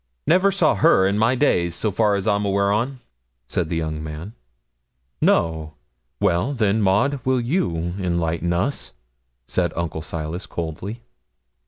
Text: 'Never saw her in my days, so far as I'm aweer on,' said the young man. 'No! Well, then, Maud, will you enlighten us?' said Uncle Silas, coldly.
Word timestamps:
'Never 0.25 0.51
saw 0.51 0.73
her 0.73 1.05
in 1.05 1.19
my 1.19 1.35
days, 1.35 1.75
so 1.75 1.91
far 1.91 2.15
as 2.15 2.25
I'm 2.25 2.41
aweer 2.43 2.71
on,' 2.73 3.01
said 3.47 3.69
the 3.69 3.75
young 3.75 4.01
man. 4.01 4.33
'No! 5.21 5.75
Well, 6.19 6.53
then, 6.53 6.81
Maud, 6.81 7.23
will 7.23 7.39
you 7.39 7.93
enlighten 7.99 8.51
us?' 8.51 8.93
said 9.45 9.71
Uncle 9.75 10.01
Silas, 10.01 10.47
coldly. 10.47 11.01